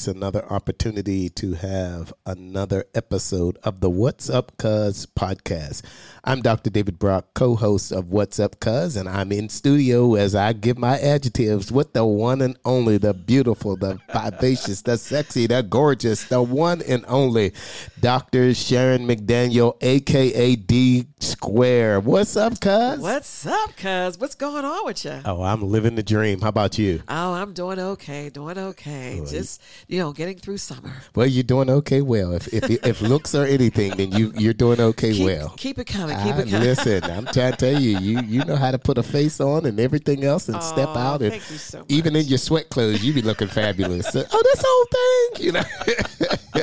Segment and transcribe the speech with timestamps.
[0.00, 5.82] it's another opportunity to have another episode of the What's Up Cuz podcast.
[6.24, 6.70] I'm Dr.
[6.70, 10.78] David Brock, co host of What's Up Cuz, and I'm in studio as I give
[10.78, 16.24] my adjectives with the one and only, the beautiful, the vivacious, the sexy, the gorgeous,
[16.24, 17.52] the one and only
[18.00, 18.54] Dr.
[18.54, 22.00] Sharon McDaniel, aka D Square.
[22.00, 23.00] What's up, cuz?
[23.00, 24.18] What's up, cuz?
[24.18, 25.20] What's going on with you?
[25.26, 26.40] Oh, I'm living the dream.
[26.40, 27.02] How about you?
[27.06, 29.22] Oh, I'm doing okay, doing okay.
[29.28, 29.60] Just
[29.90, 30.92] you know, getting through summer.
[31.16, 32.00] Well, you're doing okay.
[32.00, 35.12] Well, if if, if looks are anything, then you you're doing okay.
[35.12, 36.16] Keep, well, keep it coming.
[36.18, 36.60] Keep I- it coming.
[36.60, 39.66] listen, I'm trying to tell you, you you know how to put a face on
[39.66, 43.02] and everything else, and step out, and thank you so even in your sweat clothes,
[43.02, 44.14] you be looking fabulous.
[44.32, 44.86] Oh, this whole
[45.34, 45.62] thing, you know.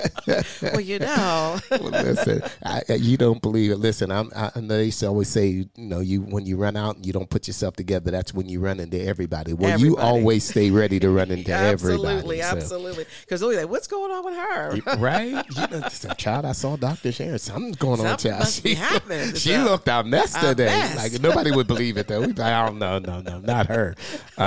[0.61, 1.59] well, you know.
[1.71, 3.77] well, listen, I, you don't believe it.
[3.77, 6.57] Listen, I'm, I I know they used to always say, you know, you when you
[6.57, 9.53] run out and you don't put yourself together, that's when you run into everybody.
[9.53, 12.41] Well, you always stay ready to run into absolutely, everybody.
[12.41, 12.57] so.
[12.57, 13.05] absolutely.
[13.21, 14.97] Because they're like, what's going on with her?
[14.97, 15.45] right?
[15.49, 17.11] You know, child, I saw Dr.
[17.11, 17.39] Sharon.
[17.39, 18.39] Something's going on, child.
[18.39, 19.29] must be happening.
[19.33, 20.93] she So, looked our mess today.
[20.95, 22.21] Like nobody would believe it though.
[22.21, 23.95] We like, oh no, no, no, not her.
[24.37, 24.41] Uh,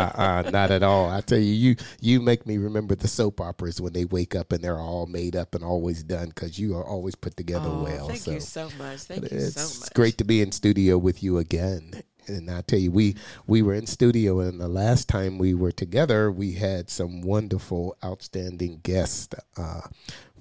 [0.44, 1.08] uh, not at all.
[1.10, 4.52] I tell you, you you make me remember the soap operas when they wake up
[4.52, 7.84] and they're all made up and always done because you are always put together Oh,
[7.84, 8.08] well.
[8.08, 9.00] thank so you so much.
[9.02, 9.76] Thank you so much.
[9.76, 12.02] It's great to be in studio with you again.
[12.26, 15.72] And I tell you, we we were in studio, and the last time we were
[15.72, 19.80] together, we had some wonderful, outstanding guests uh,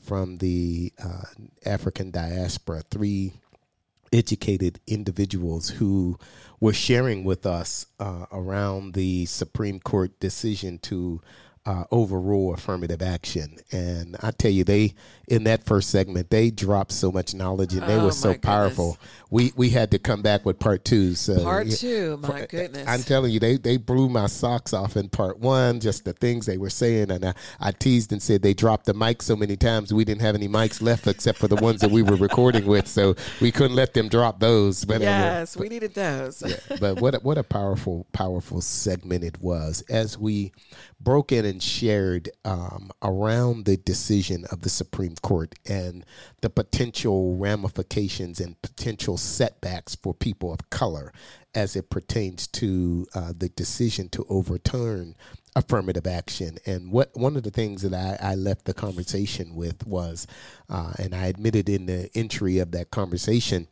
[0.01, 1.23] from the uh,
[1.65, 2.83] African diaspora.
[2.91, 3.33] Three
[4.11, 6.17] educated individuals who
[6.59, 11.21] were sharing with us uh, around the Supreme Court decision to
[11.69, 13.57] uh, overrule affirmative action.
[13.71, 14.93] And I tell you, they
[15.27, 18.45] in that first segment they dropped so much knowledge and they Oh, were so goodness.
[18.49, 18.97] powerful.
[19.29, 21.13] We we had to come back with part two.
[21.13, 22.87] So Part yeah, two, my for- goodness.
[22.87, 25.79] I'm telling you, they they blew my socks off in part one.
[25.79, 28.95] Just the things they were saying, and I, I teased and said they dropped the
[28.95, 31.91] mic so many times we didn't have any mics left except for the ones that
[31.91, 34.83] we were recording with, so we couldn't let them drop those.
[34.85, 36.41] But, uh, yes, we needed those.
[36.79, 40.51] but what a, what a powerful powerful segment it was as we
[41.01, 46.05] broke in and shared um, around the decision of the Supreme Court and
[46.41, 51.13] the potential ramifications and potential setbacks for people of color
[51.55, 55.15] as it pertains to uh, the decision to overturn
[55.55, 56.57] affirmative action.
[56.65, 60.27] And what one of the things that I, I left the conversation with was,
[60.69, 63.67] uh, and I admitted in the entry of that conversation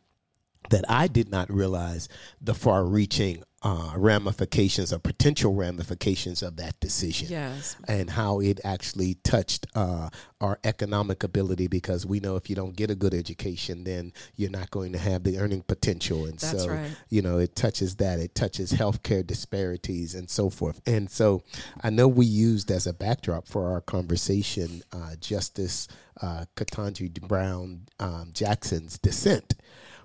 [0.70, 2.08] that I did not realize
[2.40, 7.28] the far reaching uh, ramifications or potential ramifications of that decision.
[7.28, 7.76] Yes.
[7.88, 10.10] And how it actually touched uh,
[10.40, 14.50] our economic ability because we know if you don't get a good education, then you're
[14.50, 16.26] not going to have the earning potential.
[16.26, 16.90] And That's so, right.
[17.08, 18.20] you know, it touches that.
[18.20, 20.80] It touches healthcare disparities and so forth.
[20.86, 21.42] And so
[21.80, 25.88] I know we used as a backdrop for our conversation uh, Justice
[26.20, 29.54] uh, Ketanji Brown um, Jackson's dissent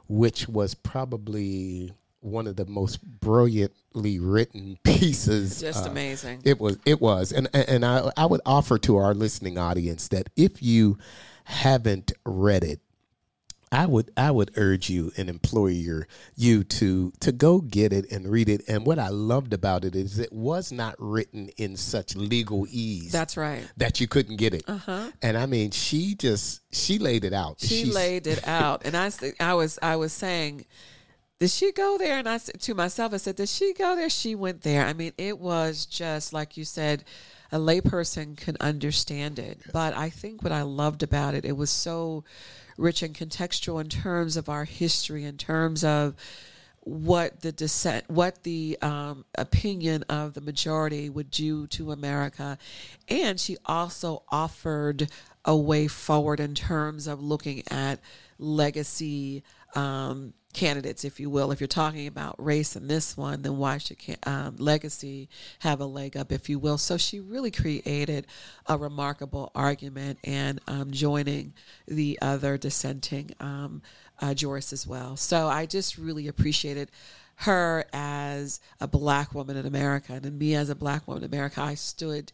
[0.07, 1.93] which was probably
[2.23, 5.59] one of the most brilliantly written pieces.
[5.61, 6.41] Just uh, amazing.
[6.43, 6.79] It was.
[6.85, 10.97] It was, and and I I would offer to our listening audience that if you
[11.45, 12.79] haven't read it,
[13.71, 18.11] I would I would urge you and implore your you to to go get it
[18.11, 18.61] and read it.
[18.67, 23.35] And what I loved about it is it was not written in such legalese That's
[23.35, 23.67] right.
[23.77, 24.63] that you couldn't get it.
[24.67, 25.09] Uh-huh.
[25.21, 27.59] And I mean, she just she laid it out.
[27.59, 30.65] She She's- laid it out, and I, I was, I was saying,
[31.43, 32.17] did she go there?
[32.17, 34.09] And I said to myself, I said, did she go there?
[34.09, 34.85] She went there.
[34.85, 37.03] I mean, it was just like you said,
[37.51, 39.59] a layperson can understand it.
[39.73, 42.23] But I think what I loved about it, it was so
[42.77, 46.15] rich and contextual in terms of our history, in terms of
[46.79, 52.57] what the dissent, what the um, opinion of the majority would do to America,
[53.09, 55.09] and she also offered
[55.43, 57.99] a way forward in terms of looking at
[58.39, 59.43] legacy
[59.75, 61.51] um, candidates, if you will.
[61.51, 65.29] If you're talking about race in this one, then why should um, legacy
[65.59, 66.77] have a leg up, if you will?
[66.77, 68.27] So she really created
[68.67, 71.53] a remarkable argument and um, joining
[71.87, 73.81] the other dissenting um,
[74.21, 75.17] uh, jurists as well.
[75.17, 76.91] So I just really appreciated
[77.35, 81.61] her as a black woman in America and me as a black woman in America.
[81.61, 82.31] I stood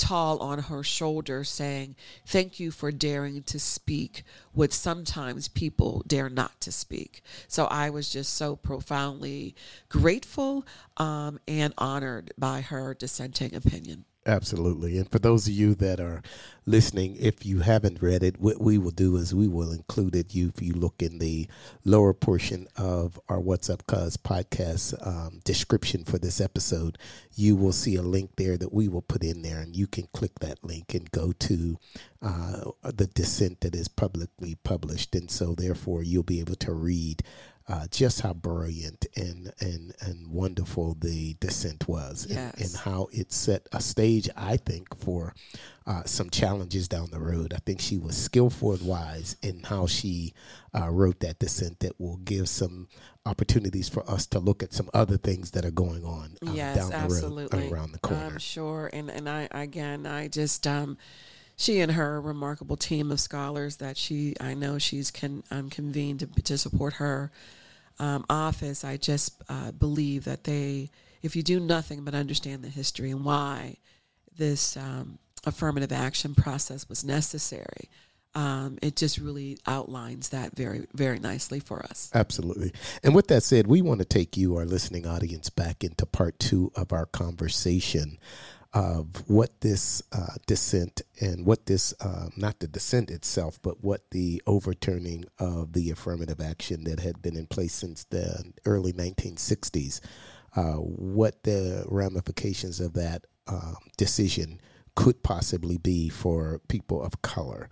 [0.00, 1.94] tall on her shoulder saying,
[2.26, 7.22] Thank you for daring to speak what sometimes people dare not to speak.
[7.46, 9.54] So I was just so profoundly
[9.90, 10.66] grateful
[10.96, 14.06] um, and honored by her dissenting opinion.
[14.26, 14.98] Absolutely.
[14.98, 16.20] And for those of you that are
[16.66, 20.34] listening, if you haven't read it, what we will do is we will include it.
[20.34, 21.48] You, if you look in the
[21.86, 26.98] lower portion of our What's Up Cuz podcast um, description for this episode,
[27.34, 30.06] you will see a link there that we will put in there, and you can
[30.12, 31.78] click that link and go to
[32.20, 35.14] uh, the dissent that is publicly published.
[35.14, 37.22] And so, therefore, you'll be able to read
[37.70, 42.54] uh, just how brilliant and and and wonderful the dissent was, yes.
[42.54, 45.34] and, and, how it set a stage, I think, for
[45.86, 47.54] uh, some challenges down the road.
[47.54, 50.34] I think she was skillful and wise in how she
[50.74, 52.88] uh, wrote that dissent that will give some
[53.24, 56.76] opportunities for us to look at some other things that are going on um, yes,
[56.76, 57.60] down the absolutely.
[57.60, 58.24] road around the corner.
[58.24, 60.98] I'm sure, and and I again, I just um,
[61.54, 66.18] she and her remarkable team of scholars that she I know she's can um, convened
[66.20, 67.30] to, to support her
[68.00, 70.90] um, office, I just uh, believe that they,
[71.22, 73.76] if you do nothing but understand the history and why
[74.36, 77.90] this um, affirmative action process was necessary,
[78.34, 82.10] um, it just really outlines that very, very nicely for us.
[82.14, 82.72] Absolutely.
[83.02, 86.38] And with that said, we want to take you, our listening audience, back into part
[86.38, 88.18] two of our conversation
[88.72, 94.10] of what this uh, dissent and what this, uh, not the dissent itself, but what
[94.10, 100.00] the overturning of the affirmative action that had been in place since the early 1960s,
[100.56, 104.60] uh, what the ramifications of that um, decision
[104.94, 107.68] could possibly be for people of color.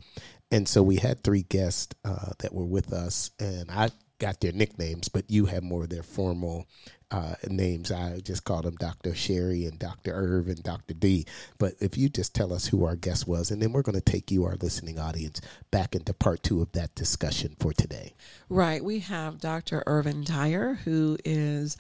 [0.51, 4.53] And so we had three guests uh, that were with us, and I got their
[4.53, 6.67] nicknames, but you have more of their formal
[7.11, 7.91] uh, names.
[7.91, 9.15] I just called them Dr.
[9.15, 10.13] Sherri and Dr.
[10.13, 10.95] Irv and Dr.
[10.95, 11.27] D.
[11.59, 14.01] But if you just tell us who our guest was, and then we're going to
[14.01, 18.15] take you, our listening audience, back into part two of that discussion for today.
[18.49, 18.83] Right.
[18.83, 19.83] We have Dr.
[19.87, 21.77] Ervin Dyer, who is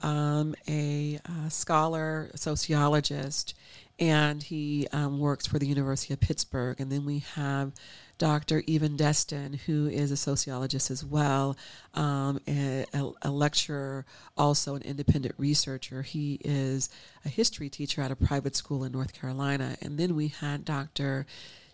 [0.00, 3.54] um, a uh, scholar, sociologist,
[3.98, 6.80] and he um, works for the University of Pittsburgh.
[6.80, 7.72] And then we have
[8.18, 8.62] Dr.
[8.66, 11.56] Yven Destin, who is a sociologist as well,
[11.94, 12.84] um, a,
[13.22, 14.04] a, lecturer,
[14.36, 16.02] also an independent researcher.
[16.02, 16.90] He is
[17.24, 19.76] a history teacher at a private school in North Carolina.
[19.80, 21.26] And then we had Dr.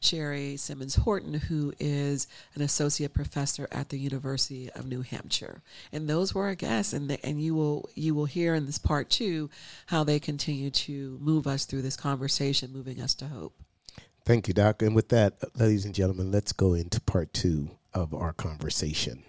[0.04, 5.62] Sherri Simmons Horton, who is an associate professor at the University of New Hampshire.
[5.92, 8.78] And those were our guests, and the, and you will you will hear in this
[8.78, 9.48] part two
[9.86, 13.63] how they continue to move us through this conversation, moving us to hope.
[14.24, 14.80] Thank you, Doc.
[14.80, 19.22] And with that, ladies and gentlemen, let's go into part two of our conversation.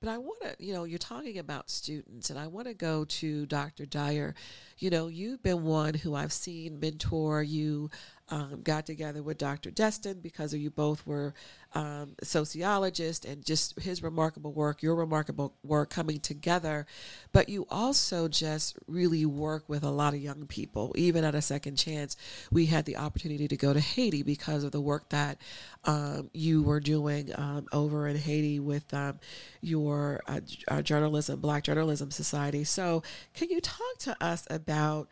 [0.00, 3.04] But I want to, you know, you're talking about students, and I want to go
[3.04, 3.84] to Dr.
[3.84, 4.34] Dyer.
[4.78, 7.90] You know, you've been one who I've seen mentor you
[8.30, 9.70] um, got together with Dr.
[9.70, 11.34] Destin because you both were
[11.74, 16.86] um, sociologists and just his remarkable work, your remarkable work coming together.
[17.32, 20.92] But you also just really work with a lot of young people.
[20.96, 22.16] Even at a second chance,
[22.50, 25.38] we had the opportunity to go to Haiti because of the work that
[25.84, 29.20] um, you were doing um, over in Haiti with um,
[29.60, 32.64] your uh, uh, journalism, Black Journalism Society.
[32.64, 33.02] So,
[33.34, 35.08] can you talk to us about?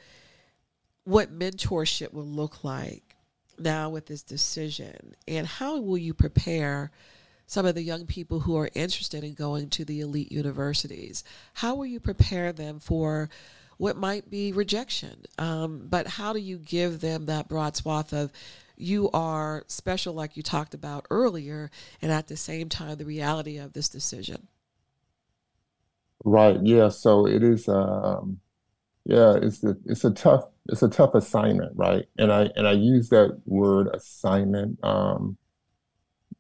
[1.07, 3.06] what mentorship will look like
[3.59, 5.15] now with this decision?
[5.27, 6.91] And how will you prepare
[7.47, 11.25] some of the young people who are interested in going to the elite universities?
[11.55, 13.29] How will you prepare them for
[13.79, 15.25] what might be rejection?
[15.39, 18.33] Um, but how do you give them that broad swath of
[18.77, 21.71] you are special like you talked about earlier
[22.03, 24.49] and at the same time the reality of this decision?
[26.25, 28.41] Right yeah so it is um
[29.07, 32.07] yeah it's a, it's a tough it's a tough assignment, right?
[32.19, 35.37] And I and I use that word assignment um,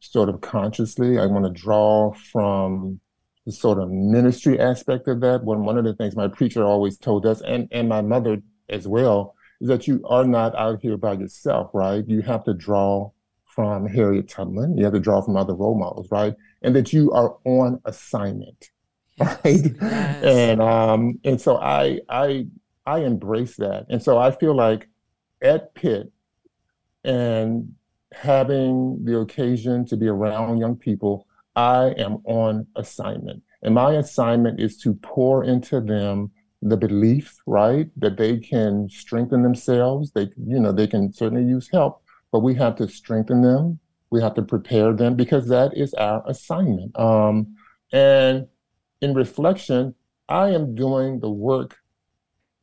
[0.00, 1.18] sort of consciously.
[1.18, 3.00] I want to draw from
[3.44, 5.44] the sort of ministry aspect of that.
[5.44, 8.88] One one of the things my preacher always told us, and and my mother as
[8.88, 12.04] well, is that you are not out here by yourself, right?
[12.06, 13.10] You have to draw
[13.44, 14.76] from Harriet Tubman.
[14.76, 16.34] You have to draw from other role models, right?
[16.62, 18.70] And that you are on assignment,
[19.20, 19.74] right?
[19.80, 20.24] Yes.
[20.24, 22.46] And um, and so I I
[22.86, 23.86] I embrace that.
[23.88, 24.88] And so I feel like
[25.42, 26.12] at Pitt
[27.04, 27.74] and
[28.12, 33.42] having the occasion to be around young people, I am on assignment.
[33.62, 36.30] And my assignment is to pour into them
[36.62, 40.12] the belief, right, that they can strengthen themselves.
[40.12, 43.78] They, you know, they can certainly use help, but we have to strengthen them.
[44.10, 46.98] We have to prepare them because that is our assignment.
[46.98, 47.56] Um,
[47.92, 48.46] and
[49.00, 49.94] in reflection,
[50.28, 51.78] I am doing the work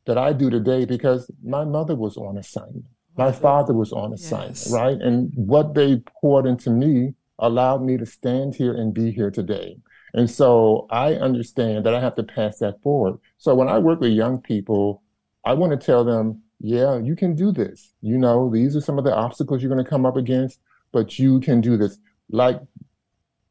[0.06, 2.84] that I do today because my mother was on assignment.
[3.16, 4.72] My father was on assignment, yes.
[4.72, 5.00] right?
[5.00, 9.76] And what they poured into me allowed me to stand here and be here today.
[10.14, 13.18] And so I understand that I have to pass that forward.
[13.38, 15.02] So when I work with young people,
[15.44, 17.92] I want to tell them yeah, you can do this.
[18.00, 20.60] You know, these are some of the obstacles you're going to come up against,
[20.92, 21.98] but you can do this.
[22.30, 22.58] Like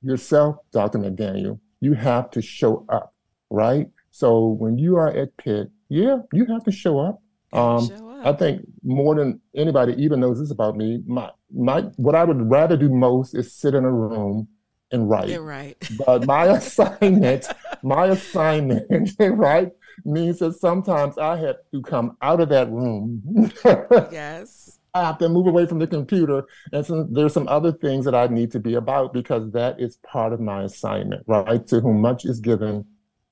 [0.02, 0.98] yourself, Dr.
[0.98, 3.14] McDaniel, you have to show up,
[3.50, 3.88] right?
[4.12, 7.22] So when you are at Pitt, yeah, you have to show up.
[7.52, 8.26] Um, show up.
[8.26, 11.04] I think more than anybody even knows this about me.
[11.06, 14.48] My my what I would rather do most is sit in a room
[14.92, 15.28] and write.
[15.30, 15.78] You're right.
[16.06, 17.48] But my assignment,
[17.84, 19.72] my assignment, right,
[20.06, 23.52] means that sometimes I have to come out of that room.
[24.12, 24.80] yes.
[24.94, 26.44] I have to move away from the computer.
[26.72, 29.98] And so there's some other things that I need to be about because that is
[29.98, 31.66] part of my assignment, right?
[31.68, 32.86] To whom much is given,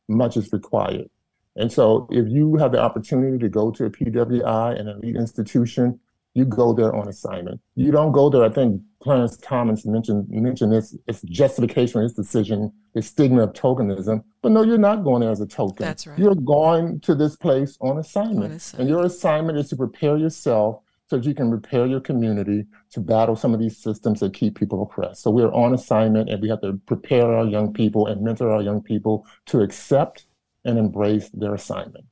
[0.08, 1.10] much is required.
[1.56, 5.18] And so if you have the opportunity to go to a PWI, and an elite
[5.18, 6.00] institution,
[6.34, 7.60] you go there on assignment.
[7.76, 8.44] You don't go there.
[8.44, 10.96] I think Clarence Thomas mentioned mentioned this.
[11.06, 14.24] It's justification for his decision, the stigma of tokenism.
[14.42, 15.86] But no, you're not going there as a token.
[15.86, 16.18] That's right.
[16.18, 18.80] You're going to this place on assignment, on assignment.
[18.80, 23.02] and your assignment is to prepare yourself so that you can repair your community to
[23.02, 25.22] battle some of these systems that keep people oppressed.
[25.22, 28.62] So we're on assignment, and we have to prepare our young people and mentor our
[28.62, 30.26] young people to accept
[30.64, 32.06] and embrace their assignment.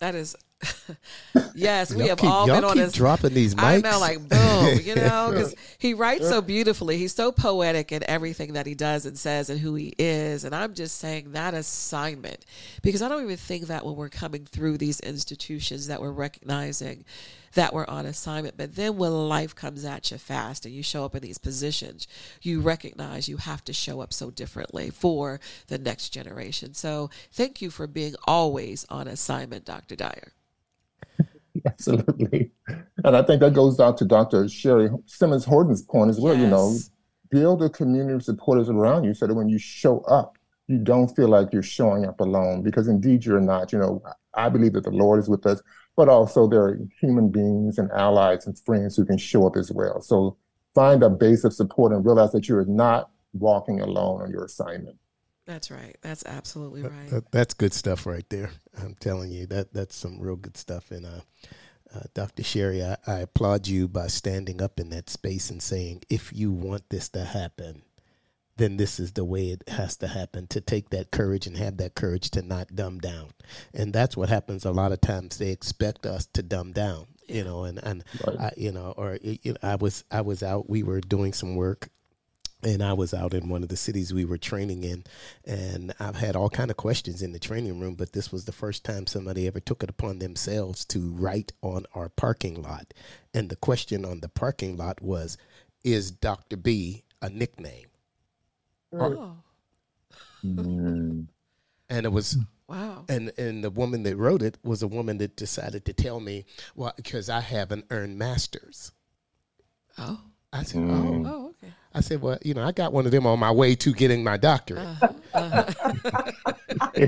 [0.00, 0.34] That is
[1.54, 3.84] yes, we have keep, all been on his dropping these mics.
[3.84, 6.98] I know, like boom, you know, because he writes so beautifully.
[6.98, 10.44] He's so poetic in everything that he does and says and who he is.
[10.44, 12.44] And I'm just saying that assignment
[12.82, 17.04] because I don't even think that when we're coming through these institutions that we're recognizing
[17.54, 18.56] that we're on assignment.
[18.56, 22.06] But then when life comes at you fast and you show up in these positions,
[22.42, 26.74] you recognize you have to show up so differently for the next generation.
[26.74, 29.96] So thank you for being always on assignment, Dr.
[29.96, 30.32] Dyer.
[31.66, 32.50] Absolutely.
[33.04, 34.48] And I think that goes down to Dr.
[34.48, 36.34] Sherri Simmons Horton's point as well.
[36.34, 36.42] Yes.
[36.42, 36.76] You know,
[37.30, 40.36] build a community of supporters around you so that when you show up,
[40.66, 43.72] you don't feel like you're showing up alone because indeed you're not.
[43.72, 44.02] You know,
[44.34, 45.60] I believe that the Lord is with us,
[45.96, 49.72] but also there are human beings and allies and friends who can show up as
[49.72, 50.00] well.
[50.00, 50.36] So
[50.74, 54.96] find a base of support and realize that you're not walking alone on your assignment.
[55.50, 55.96] That's right.
[56.00, 56.92] That's absolutely right.
[57.06, 58.52] That, that, that's good stuff right there.
[58.80, 60.92] I'm telling you that that's some real good stuff.
[60.92, 61.22] And uh,
[61.92, 62.44] uh, Dr.
[62.44, 66.52] Sherri, I, I applaud you by standing up in that space and saying, if you
[66.52, 67.82] want this to happen,
[68.58, 71.78] then this is the way it has to happen to take that courage and have
[71.78, 73.30] that courage to not dumb down.
[73.74, 75.38] And that's what happens a lot of times.
[75.38, 78.38] They expect us to dumb down, you know, and, and right.
[78.38, 81.56] I, you know, or you know, I was, I was out, we were doing some
[81.56, 81.88] work
[82.62, 85.04] and I was out in one of the cities we were training in,
[85.44, 88.52] and I've had all kind of questions in the training room, but this was the
[88.52, 92.92] first time somebody ever took it upon themselves to write on our parking lot,
[93.34, 95.36] and the question on the parking lot was,
[95.84, 97.88] "Is Doctor B a nickname?"
[98.92, 99.36] Oh.
[101.88, 102.36] and it was
[102.70, 103.04] Wow.
[103.08, 106.44] And and the woman that wrote it was a woman that decided to tell me,
[106.76, 108.92] well, because I haven't earned masters.
[109.98, 110.20] Oh.
[110.52, 111.26] I said, mm.
[111.26, 111.26] oh.
[111.26, 111.49] Oh, okay.
[111.92, 114.22] I said, well, you know, I got one of them on my way to getting
[114.22, 114.86] my doctorate.
[114.86, 115.08] Uh-huh.
[115.34, 117.02] Uh-huh.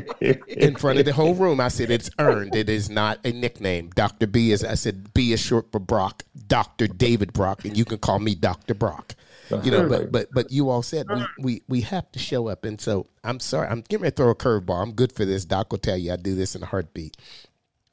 [0.48, 2.54] In front of the whole room, I said, it's earned.
[2.54, 3.90] It is not a nickname.
[3.94, 4.26] Dr.
[4.26, 6.88] B is, I said, B is short for Brock, Dr.
[6.88, 8.74] David Brock, and you can call me Dr.
[8.74, 9.14] Brock.
[9.62, 12.64] you know, but but but you all said we, we we have to show up,
[12.64, 14.82] and so I'm sorry, I'm getting ready to throw a curveball.
[14.82, 15.44] I'm good for this.
[15.44, 17.16] Doc will tell you I do this in a heartbeat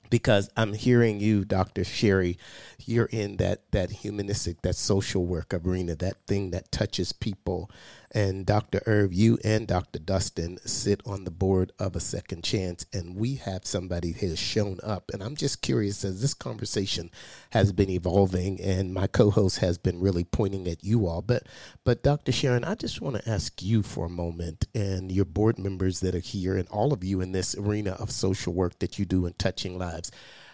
[0.10, 1.84] because I'm hearing you, Dr.
[1.84, 2.38] Sherri,
[2.86, 7.70] you're in that that humanistic, that social work arena, that thing that touches people
[8.12, 8.82] and Dr.
[8.88, 10.00] Irv, you and Dr.
[10.00, 14.40] Destin sit on the board of a second chance, and we have somebody who has
[14.40, 15.12] shown up.
[15.14, 17.12] And I'm just curious as this conversation
[17.52, 21.22] has been evolving, and my co-host has been really pointing at you all.
[21.22, 21.44] But,
[21.84, 22.32] but Dr.
[22.32, 26.16] Sharon, I just want to ask you for a moment, and your board members that
[26.16, 29.28] are here, and all of you in this arena of social work that you do
[29.28, 29.99] and touching lives.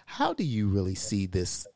[0.06, 1.68] How do you really see this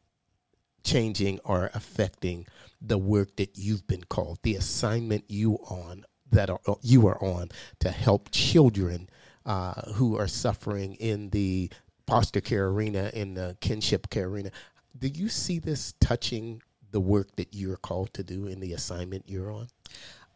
[0.84, 2.48] changing or affecting
[2.82, 7.50] the work that you've been called, the assignment you on that are you are on
[7.80, 9.10] to help children
[9.46, 11.70] uh, who are suffering in the
[12.08, 14.52] foster care arena, in the kinship care arena.
[14.98, 16.62] Do you see this touching
[16.92, 19.68] the work that you're called to do in the assignment you're on?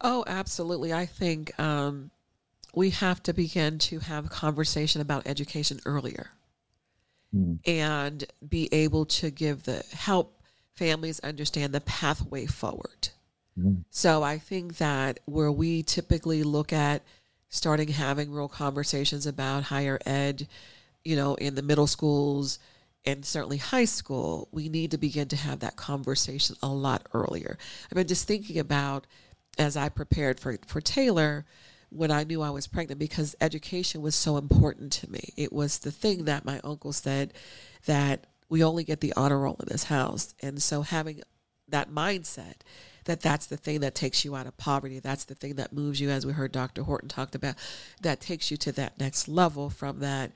[0.02, 0.94] Oh, absolutely.
[0.94, 2.12] I think um,
[2.76, 6.32] we have to begin to have conversation about education earlier
[7.34, 7.60] mm.
[7.66, 10.42] and be able to give the help
[10.76, 13.10] families understand the pathway forward.
[13.58, 13.82] Mm-hmm.
[13.90, 17.04] So I think that where we typically look at
[17.50, 20.48] starting having real conversations about higher ed,
[21.06, 22.58] you know, in the middle schools
[23.06, 27.58] and certainly high school, we need to begin to have that conversation a lot earlier.
[27.86, 29.06] I've been just thinking about
[29.60, 31.46] as I prepared for, for Taylor,
[31.94, 35.34] when I knew I was pregnant because education was so important to me.
[35.38, 37.34] It was the thing that my uncle said
[37.86, 40.34] that we only get the honor roll in this house.
[40.42, 41.22] And so having
[41.70, 42.56] that mindset
[43.06, 45.00] that that's the thing that takes you out of poverty.
[45.00, 46.84] That's the thing that moves you, as we heard Dr.
[46.84, 47.56] Horton talked about,
[48.02, 50.32] that takes you to that next level from that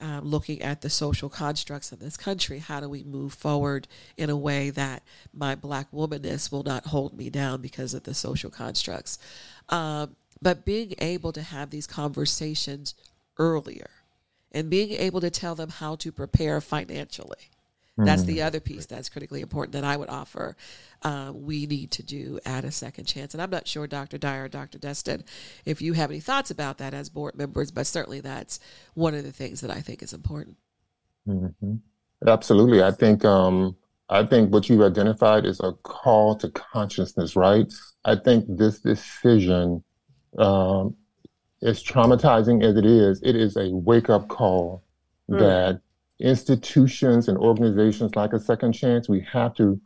[0.00, 2.58] um, looking at the social constructs of this country.
[2.58, 5.02] How do we move forward in a way that
[5.32, 9.18] my black womanness will not hold me down because of the social constructs?
[9.68, 12.94] Um, but being able to have these conversations
[13.38, 13.90] earlier
[14.50, 17.50] and being able to tell them how to prepare financially.
[17.98, 20.56] That's the other piece that's critically important that I would offer.
[21.02, 23.34] Uh, we need to do at a second chance.
[23.34, 24.18] And I'm not sure, Dr.
[24.18, 24.78] Dyer, Dr.
[24.78, 25.24] Destin,
[25.64, 28.58] if you have any thoughts about that as board members, but certainly that's
[28.94, 30.56] one of the things that I think is important.
[31.28, 31.74] Mm-hmm.
[32.26, 32.82] Absolutely.
[32.82, 33.76] I think um,
[34.08, 37.72] I think what you've identified is a call to consciousness, right?
[38.04, 39.84] I think this decision,
[40.38, 40.96] um,
[41.62, 44.82] as traumatizing as it is, it is a wake up call
[45.30, 45.38] mm.
[45.38, 45.80] that
[46.20, 49.80] institutions and organizations like a second chance, we have to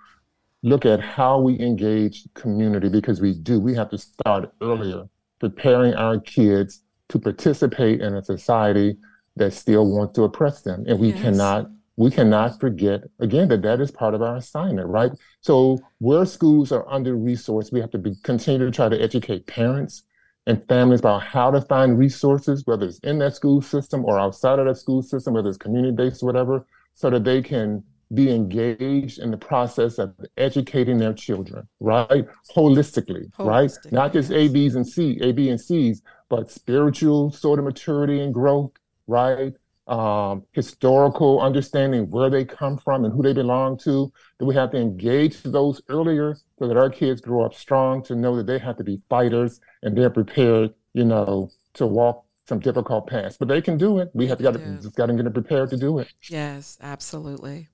[0.62, 3.60] look at how we engage community because we do.
[3.60, 8.96] We have to start earlier, preparing our kids to participate in a society
[9.36, 10.84] that still wants to oppress them.
[10.86, 11.22] And we yes.
[11.22, 15.10] cannot we cannot forget again that that is part of our assignment, right?
[15.40, 19.46] So where schools are under resourced, we have to be, continue to try to educate
[19.46, 20.02] parents
[20.46, 24.58] and families about how to find resources, whether it's in that school system or outside
[24.58, 27.82] of that school system, whether it's community based or whatever, so that they can
[28.14, 32.26] be engaged in the process of educating their children, right?
[32.54, 33.46] Holistically, Holistic,
[33.84, 33.92] right?
[33.92, 38.20] Not just A, B's and C, A, B and C's, but spiritual sort of maturity
[38.20, 38.72] and growth,
[39.08, 39.54] right?
[39.86, 44.70] Um, historical understanding where they come from and who they belong to, that we have
[44.72, 48.58] to engage those earlier so that our kids grow up strong to know that they
[48.58, 53.36] have to be fighters and they're prepared, you know, to walk some difficult paths.
[53.36, 54.10] But they can do it.
[54.12, 56.08] We have got to just got to get prepared to do it.
[56.28, 57.68] Yes, absolutely.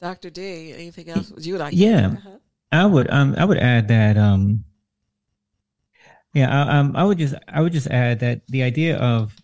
[0.00, 0.30] Dr.
[0.30, 1.74] D, anything else would you like?
[1.76, 2.38] Yeah, uh-huh.
[2.72, 3.10] I would.
[3.10, 4.16] Um, I would add that.
[4.16, 4.64] Um,
[6.32, 9.36] yeah, I, um, I would just, I would just add that the idea of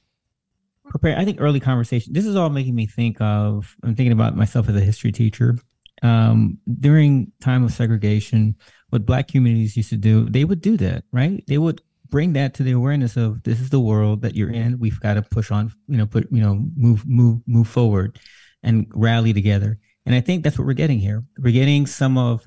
[1.04, 2.12] I think early conversation.
[2.12, 3.76] This is all making me think of.
[3.82, 5.56] I'm thinking about myself as a history teacher.
[6.02, 8.56] Um, during time of segregation,
[8.90, 11.42] what Black communities used to do, they would do that, right?
[11.46, 14.78] They would bring that to the awareness of this is the world that you're in.
[14.78, 18.18] We've got to push on, you know, put, you know, move, move, move forward,
[18.62, 19.78] and rally together.
[20.04, 21.24] And I think that's what we're getting here.
[21.38, 22.44] We're getting some of,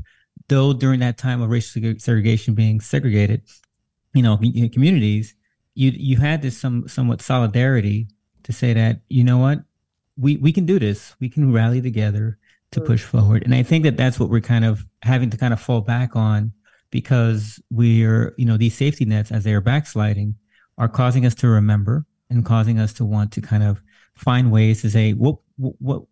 [0.47, 3.41] though during that time of racial segregation being segregated,
[4.13, 5.35] you know, communities,
[5.75, 8.07] you you had this some somewhat solidarity
[8.49, 9.59] to say that you know what?
[10.17, 11.15] We we can do this.
[11.19, 12.39] We can rally together
[12.71, 12.85] to mm.
[12.85, 13.43] push forward.
[13.43, 16.15] And i think that that's what we're kind of having to kind of fall back
[16.15, 16.51] on
[16.91, 20.35] because we're you know these safety nets as they are backsliding
[20.77, 23.81] are causing us to remember and causing us to want to kind of
[24.15, 26.03] find ways to say what what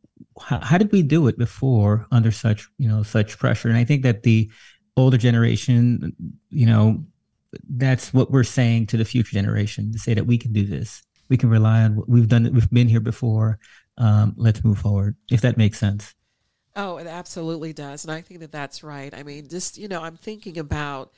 [0.41, 3.69] how, how did we do it before under such you know such pressure?
[3.69, 4.49] And i think that the
[4.95, 6.15] older generation
[6.49, 7.03] you know
[7.69, 11.03] that's what we're saying to the future generation to say that we can do this
[11.29, 13.59] we can rely on we've done it we've been here before
[13.97, 16.13] um, let's move forward if that makes sense.
[16.75, 19.13] Oh it absolutely does and i think that that's right.
[19.13, 21.11] I mean just you know i'm thinking about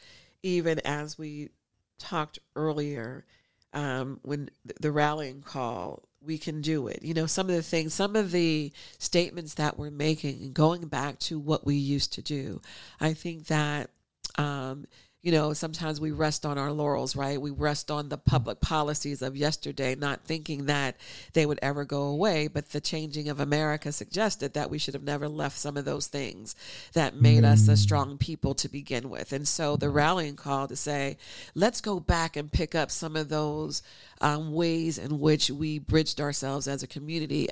[0.43, 1.49] even as we
[1.97, 3.25] talked earlier
[3.73, 6.99] um, when the rallying call we can do it.
[7.01, 11.19] You know some of the things some of the statements that we're making going back
[11.19, 12.61] to what we used to do
[12.99, 13.89] i think that
[14.37, 14.85] um,
[15.21, 17.41] you know, sometimes we rest on our laurels, right?
[17.41, 20.95] We rest on the public policies of yesterday, not thinking that
[21.33, 22.47] they would ever go away.
[22.47, 26.07] But the changing of America suggested that we should have never left some of those
[26.07, 26.55] things
[26.93, 27.51] that made mm.
[27.51, 27.77] us a mm.
[27.77, 29.33] strong people to begin with.
[29.33, 31.17] And so the rallying call to say,
[31.53, 33.83] let's go back and pick up some of those
[34.21, 37.49] um, ways in which we bridged ourselves as a community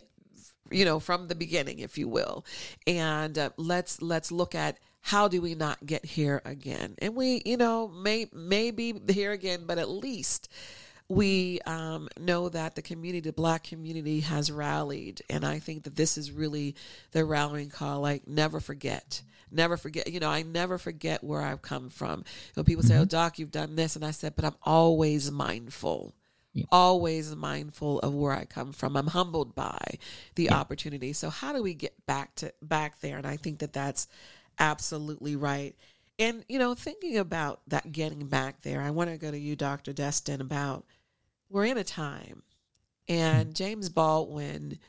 [0.69, 2.45] you know from the beginning if you will
[2.85, 6.95] and uh, let's let's look at how do we not get here again?
[6.99, 10.49] And we, you know, may maybe here again, but at least
[11.09, 15.95] we um, know that the community, the black community, has rallied, and I think that
[15.95, 16.75] this is really
[17.11, 18.01] the rallying call.
[18.01, 20.11] Like, never forget, never forget.
[20.11, 22.25] You know, I never forget where I've come from.
[22.55, 23.07] When people say, "Oh, mm-hmm.
[23.07, 26.13] Doc, you've done this," and I said, "But I'm always mindful."
[26.53, 26.65] Yeah.
[26.71, 28.97] always mindful of where I come from.
[28.97, 29.99] I'm humbled by
[30.33, 30.55] the yeah.
[30.55, 31.13] opportunity.
[31.13, 33.17] So how do we get back to back there?
[33.17, 34.07] And I think that that's
[34.59, 35.75] absolutely right.
[36.19, 39.55] And, you know, thinking about that getting back there, I want to go to you,
[39.55, 39.93] Dr.
[39.93, 40.85] Destin, about
[41.49, 42.43] we're in a time,
[43.07, 44.79] and James Baldwin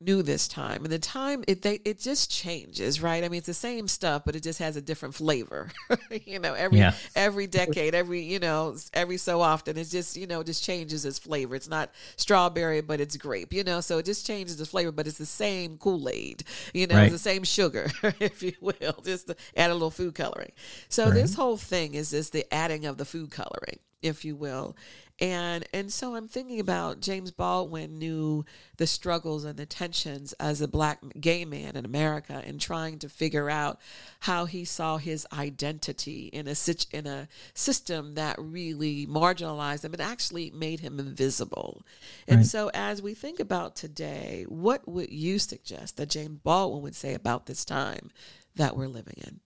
[0.00, 3.48] new this time and the time it they it just changes right i mean it's
[3.48, 5.70] the same stuff but it just has a different flavor
[6.24, 6.94] you know every yeah.
[7.16, 11.18] every decade every you know every so often it's just you know just changes its
[11.18, 14.92] flavor it's not strawberry but it's grape you know so it just changes the flavor
[14.92, 17.10] but it's the same kool-aid you know right.
[17.10, 20.52] the same sugar if you will just add a little food coloring
[20.88, 21.14] so right.
[21.14, 24.76] this whole thing is just the adding of the food coloring if you will
[25.20, 28.44] and and so I'm thinking about James Baldwin knew
[28.76, 33.08] the struggles and the tensions as a black gay man in America and trying to
[33.08, 33.80] figure out
[34.20, 36.54] how he saw his identity in a
[36.92, 41.82] in a system that really marginalized him and actually made him invisible.
[42.28, 42.46] And right.
[42.46, 47.14] so as we think about today, what would you suggest that James Baldwin would say
[47.14, 48.10] about this time
[48.54, 49.40] that we're living in?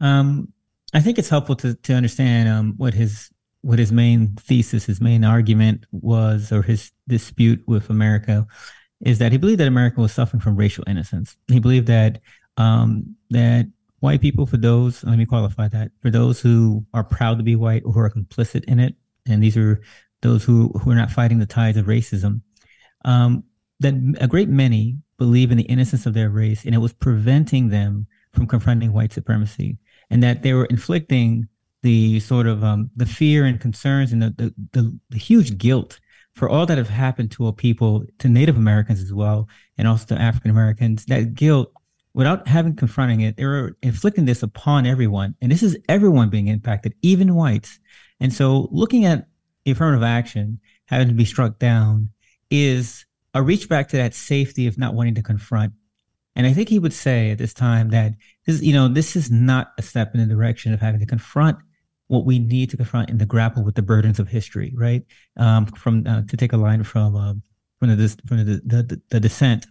[0.00, 0.54] Um,
[0.94, 3.30] I think it's helpful to to understand um, what his
[3.62, 8.46] what his main thesis, his main argument was, or his dispute with America,
[9.00, 11.36] is that he believed that America was suffering from racial innocence.
[11.48, 12.20] He believed that
[12.56, 13.66] um, that
[14.00, 17.56] white people, for those, let me qualify that, for those who are proud to be
[17.56, 18.94] white or who are complicit in it,
[19.26, 19.80] and these are
[20.22, 22.40] those who who are not fighting the tides of racism,
[23.04, 23.44] um,
[23.80, 27.68] that a great many believe in the innocence of their race, and it was preventing
[27.68, 31.48] them from confronting white supremacy, and that they were inflicting
[31.82, 35.98] the sort of um, the fear and concerns and the, the, the, the, huge guilt
[36.34, 40.14] for all that have happened to a people, to Native Americans as well, and also
[40.14, 41.04] to African Americans.
[41.06, 41.72] That guilt,
[42.12, 46.48] without having confronting it, they were inflicting this upon everyone, and this is everyone being
[46.48, 47.78] impacted, even whites.
[48.20, 49.26] And so, looking at
[49.66, 52.10] affirmative action having to be struck down
[52.50, 55.72] is a reach back to that safety of not wanting to confront.
[56.34, 58.12] And I think he would say at this time that
[58.46, 61.58] this, you know, this is not a step in the direction of having to confront
[62.10, 65.04] what we need to confront and to grapple with the burdens of history, right?
[65.36, 67.34] Um, from uh, to take a line from uh,
[67.78, 69.66] from the from the the, the dissent,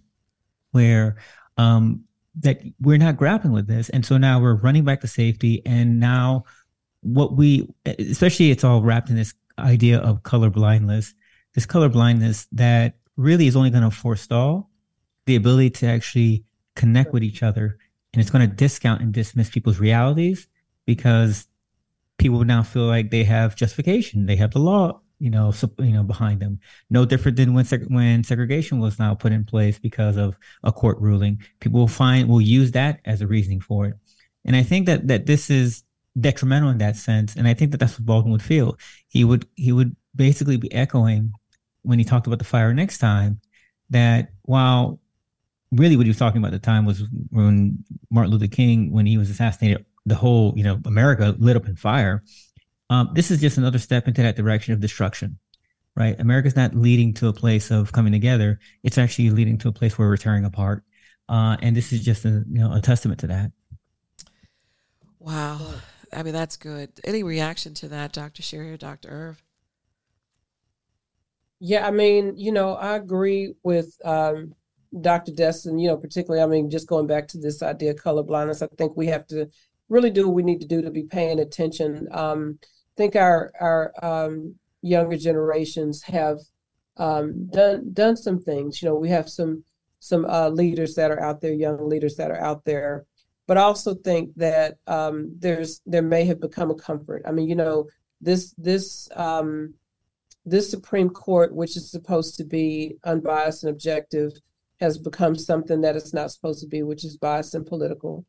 [0.71, 1.17] where
[1.57, 2.05] um,
[2.39, 5.99] that we're not grappling with this, and so now we're running back to safety, and
[5.99, 6.45] now
[7.01, 11.13] what we, especially, it's all wrapped in this idea of color blindness,
[11.55, 14.69] this color blindness that really is only going to forestall
[15.25, 16.45] the ability to actually
[16.77, 17.77] connect with each other,
[18.13, 20.47] and it's going to discount and dismiss people's realities
[20.85, 21.48] because
[22.19, 24.25] people now feel like they have justification.
[24.25, 26.59] They have the law, you know, so, you know, behind them.
[26.89, 30.71] No different than when seg- when segregation was now put in place because of a
[30.71, 31.41] court ruling.
[31.59, 33.95] People will find will use that as a reasoning for it.
[34.45, 35.83] And I think that that this is
[36.19, 37.35] detrimental in that sense.
[37.35, 38.77] And I think that that's what Baldwin would feel.
[39.07, 41.33] He would he would basically be echoing
[41.83, 43.39] when he talked about the fire next time
[43.89, 44.99] that while
[45.71, 49.05] really what he was talking about at the time was when Martin Luther King, when
[49.05, 52.23] he was assassinated the whole, you know, America lit up in fire.
[52.89, 55.37] Um, this is just another step into that direction of destruction,
[55.95, 56.19] right?
[56.19, 59.97] America's not leading to a place of coming together; it's actually leading to a place
[59.97, 60.83] where we're tearing apart.
[61.29, 63.51] Uh, and this is just a you know a testament to that.
[65.19, 65.59] Wow,
[66.11, 66.89] I mean that's good.
[67.03, 68.41] Any reaction to that, Dr.
[68.41, 69.09] Sherri or Dr.
[69.09, 69.43] Irv?
[71.59, 74.55] Yeah, I mean, you know, I agree with um,
[75.01, 75.33] Dr.
[75.33, 75.77] Destin.
[75.77, 78.67] You know, particularly, I mean, just going back to this idea of color blindness, I
[78.77, 79.49] think we have to
[79.89, 82.07] really do what we need to do to be paying attention.
[82.11, 86.37] Um, I think our our um, younger generations have
[86.97, 88.81] um, done done some things.
[88.81, 89.63] You know, we have some
[89.99, 93.05] some uh, leaders that are out there, young leaders that are out there,
[93.47, 97.23] but I also think that um, there's there may have become a comfort.
[97.25, 97.87] I mean, you know,
[98.21, 99.73] this this um,
[100.45, 104.33] this Supreme Court, which is supposed to be unbiased and objective,
[104.79, 108.25] has become something that it's not supposed to be, which is biased and political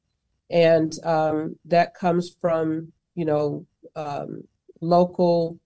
[0.51, 4.43] and um, that comes from you know um,
[4.81, 5.59] local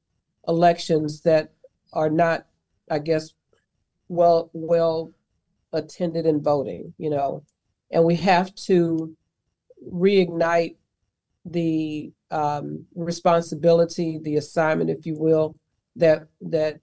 [0.47, 1.53] elections that
[1.93, 2.47] are not,
[2.91, 3.33] I guess,
[4.09, 5.13] well well
[5.73, 6.95] attended in voting.
[6.99, 7.45] You know,
[7.91, 9.17] and we have to
[9.91, 10.77] reignite
[11.45, 15.57] the um, responsibility, the assignment, if you will,
[15.97, 16.81] that that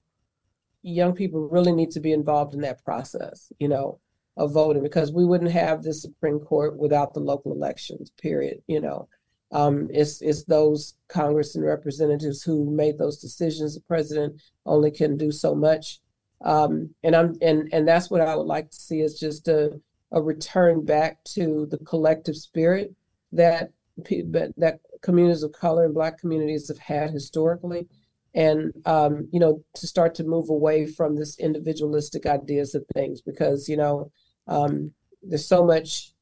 [0.84, 3.52] young people really need to be involved in that process.
[3.60, 4.00] You know,
[4.38, 8.12] of voting because we wouldn't have the Supreme Court without the local elections.
[8.22, 8.62] Period.
[8.68, 9.08] You know,
[9.52, 13.76] um, it's it's those Congress and representatives who made those decisions.
[13.76, 16.00] The president only can do so much,
[16.44, 19.80] um, and I'm and and that's what I would like to see is just a
[20.12, 22.94] a return back to the collective spirit
[23.32, 27.88] that that communities of color and Black communities have had historically
[28.34, 33.22] and um, you know to start to move away from this individualistic ideas of things
[33.22, 34.12] because you know
[34.48, 36.14] um, there's so much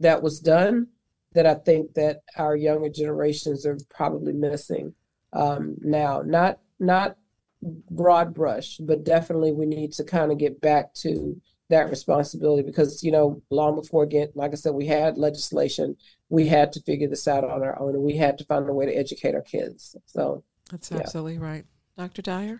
[0.00, 0.88] that was done
[1.32, 4.94] that I think that our younger generations are probably missing
[5.32, 6.22] um, now.
[6.24, 7.16] Not not
[7.62, 13.02] broad brush, but definitely we need to kind of get back to that responsibility because
[13.02, 15.94] you know long before again like i said we had legislation
[16.30, 18.72] we had to figure this out on our own and we had to find a
[18.72, 21.40] way to educate our kids so that's absolutely yeah.
[21.40, 21.64] right
[21.98, 22.58] dr dyer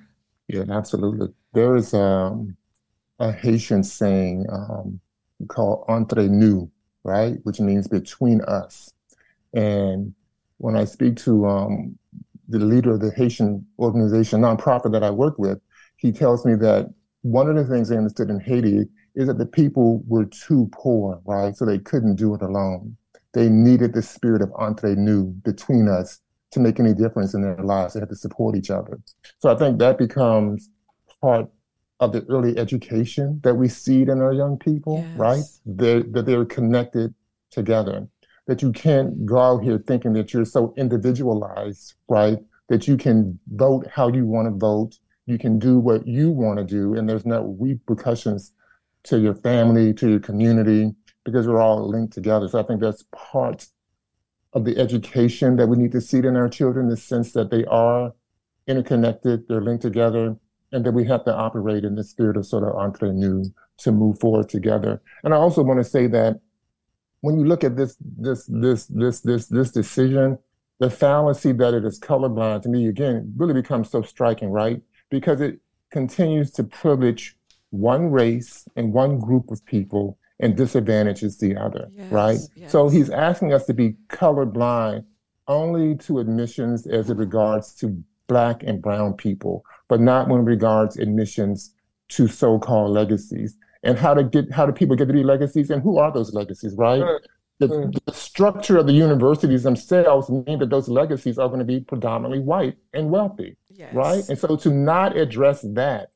[0.48, 2.54] yeah absolutely there is um,
[3.18, 5.00] a haitian saying um,
[5.48, 6.68] called entre nous
[7.04, 8.92] right which means between us
[9.54, 10.14] and
[10.58, 11.98] when i speak to um,
[12.48, 15.60] the leader of the haitian organization nonprofit that i work with
[15.96, 19.46] he tells me that one of the things they understood in haiti is that the
[19.46, 21.56] people were too poor, right?
[21.56, 22.96] So they couldn't do it alone.
[23.34, 26.20] They needed the spirit of entre nous between us
[26.52, 27.94] to make any difference in their lives.
[27.94, 29.00] They had to support each other.
[29.40, 30.70] So I think that becomes
[31.20, 31.50] part
[32.00, 35.18] of the early education that we see in our young people, yes.
[35.18, 35.42] right?
[35.66, 37.14] They're, that they're connected
[37.50, 38.06] together.
[38.46, 42.38] That you can't go out here thinking that you're so individualized, right?
[42.68, 46.58] That you can vote how you want to vote, you can do what you want
[46.58, 48.52] to do, and there's no repercussions
[49.04, 52.48] to your family, to your community, because we're all linked together.
[52.48, 53.66] So I think that's part
[54.54, 57.64] of the education that we need to see in our children, the sense that they
[57.66, 58.14] are
[58.66, 60.36] interconnected, they're linked together,
[60.72, 63.92] and that we have to operate in the spirit of sort of entre nous to
[63.92, 65.00] move forward together.
[65.24, 66.40] And I also want to say that
[67.20, 70.38] when you look at this this this this this this decision,
[70.78, 74.80] the fallacy that it is colorblind to me again really becomes so striking, right?
[75.10, 77.36] Because it continues to privilege
[77.70, 82.38] one race and one group of people and disadvantages the other, yes, right?
[82.54, 82.70] Yes.
[82.70, 85.04] So he's asking us to be colorblind
[85.48, 90.44] only to admissions as it regards to black and brown people, but not when it
[90.44, 91.74] regards admissions
[92.08, 93.56] to so-called legacies.
[93.82, 96.34] And how to get how do people get to be legacies and who are those
[96.34, 97.02] legacies, right?
[97.60, 101.80] The, the, structure of the universities themselves mean that those legacies are going to be
[101.80, 103.92] predominantly white and wealthy, yes.
[103.92, 104.28] right?
[104.28, 106.12] And so to not address that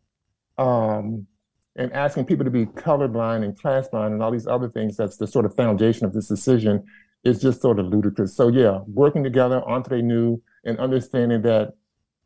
[0.56, 1.26] um,
[1.74, 5.16] and asking people to be colorblind and class blind and all these other things that's
[5.16, 6.84] the sort of foundation of this decision
[7.24, 8.36] is just sort of ludicrous.
[8.36, 11.74] So yeah, working together, entre nous, and understanding that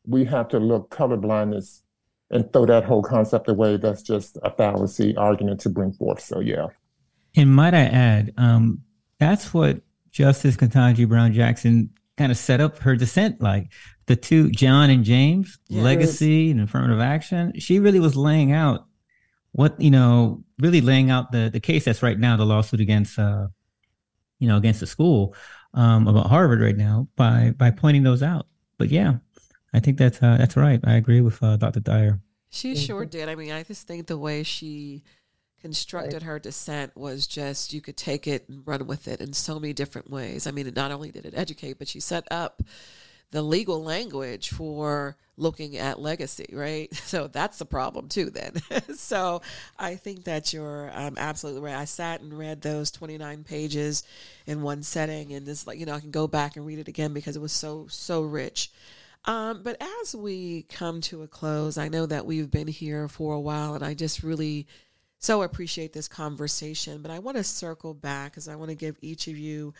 [0.07, 1.83] we have to look colorblindness
[2.31, 3.77] and throw that whole concept away.
[3.77, 6.21] That's just a fallacy argument to bring forth.
[6.21, 6.69] So yeah.
[7.37, 8.83] And might I add, um,
[9.19, 13.71] that's what Justice Ketanji Brown Jackson kind of set up her dissent like
[14.07, 15.85] the two John and James yes.
[15.85, 17.53] legacy and affirmative action.
[17.59, 18.87] She really was laying out
[19.57, 23.19] what you know really laying out the the case that's right now the lawsuit against
[23.19, 23.47] uh
[24.38, 25.35] you know against the school
[25.73, 29.14] um about harvard right now by by pointing those out but yeah
[29.72, 33.29] i think that's uh that's right i agree with uh, dr dyer she sure did
[33.29, 35.02] i mean i just think the way she
[35.61, 39.59] constructed her dissent was just you could take it and run with it in so
[39.59, 42.62] many different ways i mean not only did it educate but she set up
[43.31, 46.88] the legal language for looking at legacy, right?
[47.07, 48.31] So that's the problem too.
[48.31, 48.55] Then,
[48.96, 49.42] so
[49.79, 51.76] I think that you're um, absolutely right.
[51.76, 54.02] I sat and read those 29 pages
[54.46, 56.88] in one setting, and this, like you know, I can go back and read it
[56.88, 58.70] again because it was so so rich.
[59.26, 63.34] Um, but as we come to a close, I know that we've been here for
[63.34, 64.66] a while, and I just really
[65.18, 67.02] so appreciate this conversation.
[67.02, 69.74] But I want to circle back because I want to give each of you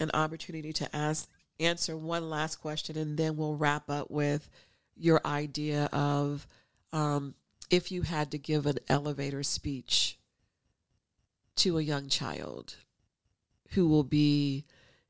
[0.00, 1.28] an opportunity to ask
[1.60, 4.50] answer one last question, and then we'll wrap up with
[4.96, 6.46] your idea of
[6.92, 7.34] um,
[7.70, 10.18] if you had to give an elevator speech
[11.56, 12.76] to a young child
[13.70, 14.64] who will be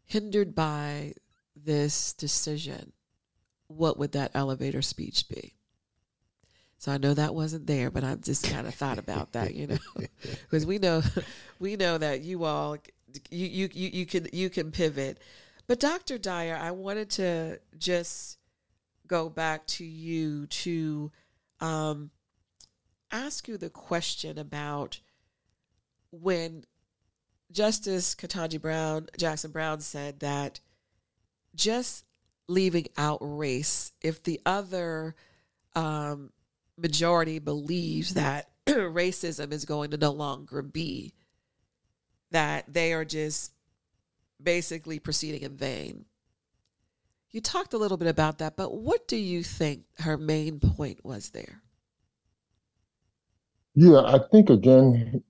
[0.04, 1.14] hindered by
[1.56, 2.92] this decision,
[3.76, 5.54] what would that elevator speech be?
[6.78, 9.68] So I know that wasn't there, but I just kind of thought about that, you
[9.68, 9.78] know,
[10.22, 11.02] because we know,
[11.60, 12.76] we know that you all,
[13.30, 15.18] you, you, you, can, you can pivot.
[15.68, 16.18] But Dr.
[16.18, 18.38] Dyer, I wanted to just
[19.06, 21.12] go back to you to
[21.60, 22.10] um,
[23.12, 24.98] ask you the question about
[26.10, 26.64] when
[27.52, 30.60] Justice Ketanji Brown, Jackson Brown said that
[31.54, 32.04] just
[32.48, 35.14] leaving out race, if the other
[35.74, 36.30] um,
[36.76, 41.14] majority believes that racism is going to no longer be,
[42.30, 43.52] that they are just
[44.42, 46.04] basically proceeding in vain.
[47.30, 51.04] You talked a little bit about that, but what do you think her main point
[51.04, 51.62] was there?
[53.74, 55.22] Yeah, I think again,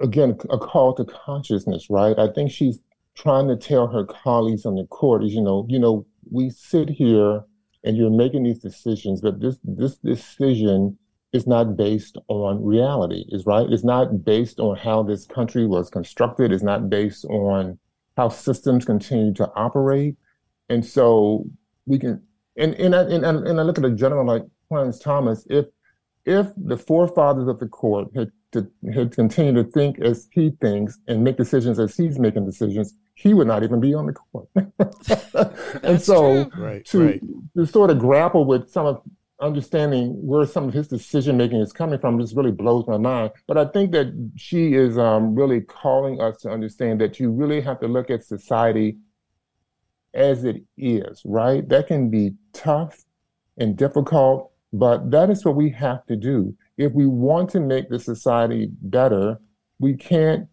[0.00, 2.16] again, a call to consciousness, right?
[2.16, 2.78] I think she's
[3.14, 6.88] trying to tell her colleagues on the court is, you know, you know, we sit
[6.88, 7.42] here
[7.84, 10.98] and you're making these decisions, but this this decision
[11.32, 13.66] is not based on reality, is right?
[13.68, 16.52] It's not based on how this country was constructed.
[16.52, 17.78] It's not based on
[18.16, 20.16] how systems continue to operate.
[20.68, 21.44] And so
[21.86, 22.22] we can,
[22.56, 25.46] and and I, and, and I look at a gentleman like Clarence Thomas.
[25.50, 25.66] If
[26.24, 30.98] if the forefathers of the court had to, had continued to think as he thinks
[31.06, 34.48] and make decisions as he's making decisions, he would not even be on the court.
[35.84, 37.22] and so right, to, right.
[37.56, 39.02] to sort of grapple with some of
[39.40, 43.30] understanding where some of his decision making is coming from just really blows my mind.
[43.46, 47.60] But I think that she is um, really calling us to understand that you really
[47.60, 48.96] have to look at society
[50.14, 51.68] as it is, right?
[51.68, 53.04] That can be tough
[53.58, 56.56] and difficult, but that is what we have to do.
[56.76, 59.38] If we want to make the society better,
[59.78, 60.48] we can't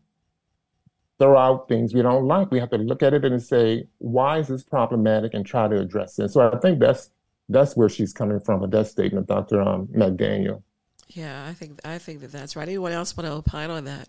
[1.22, 2.52] throw out things we don't like.
[2.52, 5.80] We have to look at it and say, why is this problematic and try to
[5.80, 6.30] address it.
[6.30, 7.12] So I think that's
[7.48, 9.62] that's where she's coming from with that statement, Dr.
[9.62, 10.64] Um, McDaniel.
[11.10, 12.68] Yeah, I think I think that that's right.
[12.68, 14.08] Anyone else want to opine on that?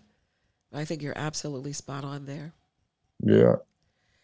[0.73, 2.53] I think you're absolutely spot on there.
[3.23, 3.57] Yeah.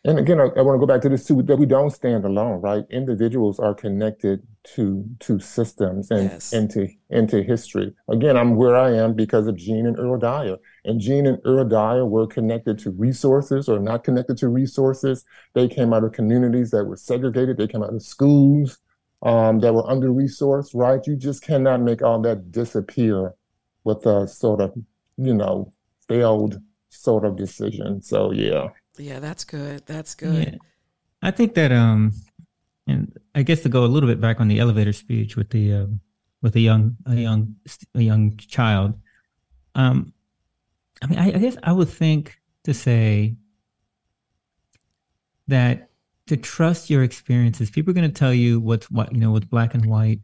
[0.05, 2.23] And again, I, I want to go back to this too, that we don't stand
[2.23, 2.85] alone, right?
[2.89, 4.41] Individuals are connected
[4.75, 6.53] to to systems and Yes.
[6.53, 7.93] into into history.
[8.07, 10.55] Again, I'm where I am because of Gene and Earl Dyer.
[10.85, 15.25] And Gene and Earl Dyer were connected to resources or not connected to resources.
[15.53, 17.57] They came out of communities that were segregated.
[17.57, 18.77] They came out of schools
[19.21, 21.05] um, that were under resourced, right?
[21.05, 23.33] You just cannot make all that disappear
[23.83, 24.73] with a sort of,
[25.17, 25.73] you know,
[26.07, 28.01] failed sort of decision.
[28.01, 28.69] So yeah.
[28.99, 29.85] Yeah, that's good.
[29.85, 30.53] That's good.
[30.53, 30.57] Yeah.
[31.21, 32.13] I think that um
[32.87, 35.73] and I guess to go a little bit back on the elevator speech with the
[35.73, 35.85] uh,
[36.41, 37.55] with a young a young
[37.95, 38.93] a young child.
[39.75, 40.13] Um
[41.01, 43.35] I mean I, I guess I would think to say
[45.47, 45.89] that
[46.27, 49.47] to trust your experiences, people are going to tell you what's what you know what's
[49.47, 50.19] black and white.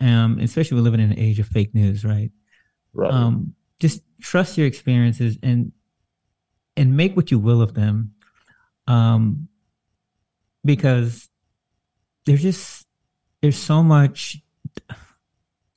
[0.00, 2.30] Um, especially we're living in an age of fake news, right?
[2.92, 3.12] Right.
[3.12, 5.72] um, just trust your experiences and
[6.78, 8.12] and make what you will of them
[8.86, 9.48] um,
[10.64, 11.28] because
[12.24, 12.86] there's just
[13.42, 14.38] there's so much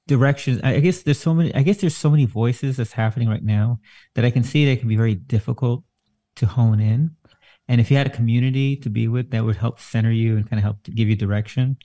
[0.07, 0.61] direction.
[0.63, 3.79] I guess there's so many i guess there's so many voices that's happening right now
[4.15, 5.83] that i can see that can be very difficult
[6.35, 7.11] to hone in.
[7.67, 10.49] And if you had a community to be with that would help center you and
[10.49, 11.77] kind of help to give you direction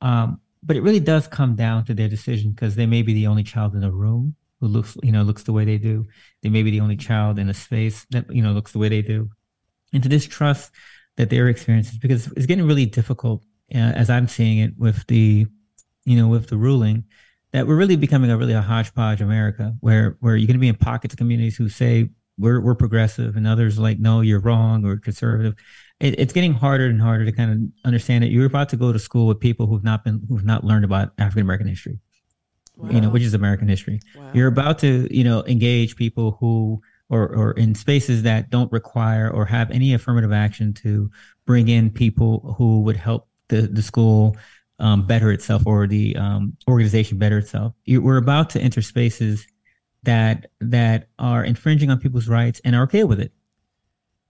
[0.00, 3.26] um, but it really does come down to their decision because they may be the
[3.26, 6.06] only child in the room who looks you know looks the way they do.
[6.42, 8.88] They may be the only child in a space that you know looks the way
[8.88, 9.30] they do.
[9.92, 10.72] And to distrust
[11.16, 13.42] that their experiences because it's getting really difficult
[13.74, 15.46] uh, as i'm seeing it with the
[16.04, 17.04] you know with the ruling
[17.52, 20.68] that we're really becoming a really a hodgepodge america where where you're going to be
[20.68, 24.84] in pockets of communities who say we're we're progressive and others like no you're wrong
[24.84, 25.54] or conservative.
[26.00, 28.92] It, it's getting harder and harder to kind of understand that you're about to go
[28.92, 32.00] to school with people who've not been who've not learned about african american history
[32.90, 34.00] you know which is american history.
[34.16, 34.30] Wow.
[34.34, 39.30] you're about to you know engage people who or or in spaces that don't require
[39.30, 41.10] or have any affirmative action to
[41.46, 44.36] bring in people who would help the the school
[44.80, 47.74] um, better itself or the um, organization better itself.
[47.84, 49.46] You, we're about to enter spaces
[50.02, 53.32] that that are infringing on people's rights and are okay with it.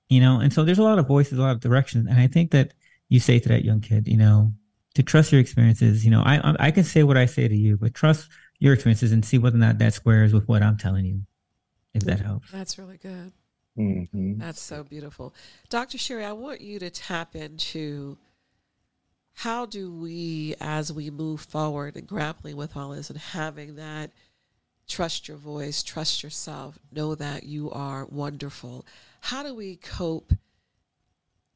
[0.08, 2.26] You know and so there's a lot of voices a lot of directions and i
[2.26, 2.74] think that
[3.08, 4.52] you say to that young kid you know
[4.94, 7.56] to trust your experiences you know i i I can say what i say to
[7.56, 8.28] you but trust
[8.58, 11.22] your experiences and see whether or not that squares with what i'm telling you
[11.94, 13.32] if that helps That's really good.
[13.78, 14.38] Mhm.
[14.38, 15.34] That's so beautiful.
[15.68, 15.98] Dr.
[15.98, 18.16] Sherri, I want you to tap into
[19.32, 24.12] how do we, as we move forward and grappling with all this and having that
[24.86, 28.86] trust your voice, trust yourself, know that you are wonderful.
[29.22, 30.32] How do we cope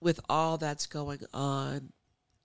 [0.01, 1.93] with all that's going on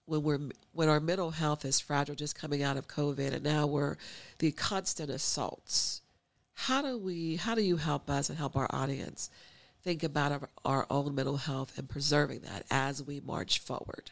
[0.06, 0.40] when we're
[0.72, 3.98] when our mental health is fragile just coming out of COVID and now we're
[4.40, 6.02] the constant assaults?
[6.54, 9.30] How do we how do you help us and help our audience
[9.84, 14.12] think about our, our own mental health and preserving that as we march forward?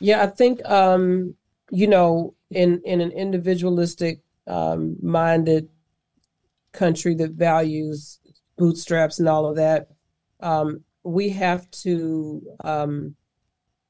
[0.00, 1.34] Yeah, I think um,
[1.70, 5.68] you know, in in an individualistic um, minded
[6.72, 8.18] country that values
[8.56, 9.88] bootstraps and all of that,
[10.40, 13.14] um, we have to um,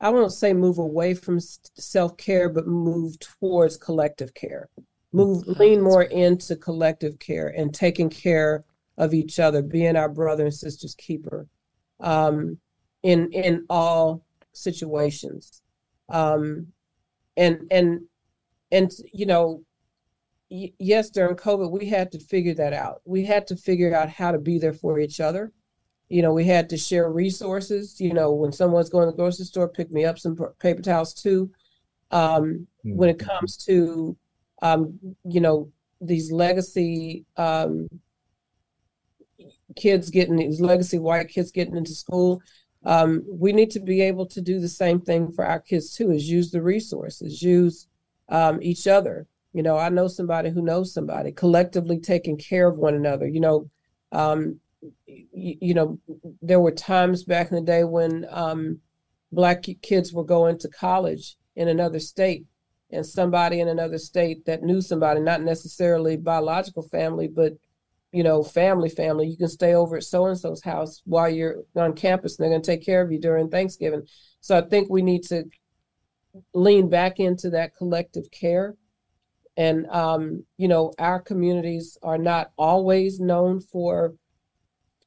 [0.01, 4.68] I won't say move away from self care, but move towards collective care.
[5.12, 6.12] Move Oh, lean more right.
[6.12, 8.64] into collective care and taking care
[8.96, 11.46] of each other, being our brother and sister's keeper,
[12.01, 12.59] um,
[13.03, 15.62] in in all situations
[16.11, 16.66] um
[17.36, 18.01] and and
[18.72, 19.62] and you know
[20.51, 24.09] y- yes during covid we had to figure that out we had to figure out
[24.09, 25.53] how to be there for each other
[26.11, 29.47] you know we had to share resources you know when someone's going to the grocery
[29.47, 31.51] store pick me up some paper towels too
[32.11, 34.17] um when it comes to
[34.63, 35.71] um you know
[36.03, 37.89] these legacy um
[39.77, 42.43] kids getting these legacy white kids getting into school
[42.83, 46.11] um, we need to be able to do the same thing for our kids too
[46.11, 47.87] is use the resources use
[48.31, 52.79] um, each other You know, I know somebody who knows somebody, collectively taking care of
[52.79, 53.27] one another.
[53.27, 53.71] You know,
[54.13, 54.61] um,
[55.07, 55.99] you, you, know,
[56.43, 58.78] there were times back in the day when um,
[59.33, 62.47] black kids were going to college in another state,
[62.93, 67.53] and somebody in another state that knew somebody, not necessarily biological family, but
[68.12, 71.62] you know, family, family, you can stay over at so and so's house while you're
[71.76, 74.03] on campus and they're going to take care of you during Thanksgiving.
[74.41, 75.45] So I think we need to
[76.55, 78.74] lean back into that collective care.
[79.57, 84.14] And, um, you know, our communities are not always known for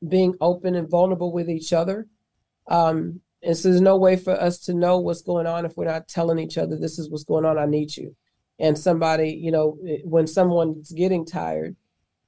[0.07, 2.07] being open and vulnerable with each other.
[2.67, 5.85] Um, and so there's no way for us to know what's going on if we're
[5.85, 8.15] not telling each other, this is what's going on, I need you.
[8.59, 11.75] And somebody, you know, when someone's getting tired,